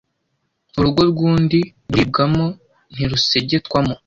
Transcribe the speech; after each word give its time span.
Urugo 0.77 1.01
rw'undi 1.11 1.59
ruribwamo 1.89 2.45
ntirusegetwamo 2.93 3.93